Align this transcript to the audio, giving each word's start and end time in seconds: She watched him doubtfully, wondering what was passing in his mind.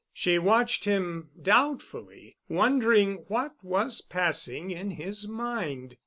She 0.13 0.39
watched 0.39 0.85
him 0.85 1.29
doubtfully, 1.39 2.35
wondering 2.49 3.23
what 3.27 3.53
was 3.61 4.01
passing 4.01 4.71
in 4.71 4.89
his 4.89 5.27
mind. 5.27 5.95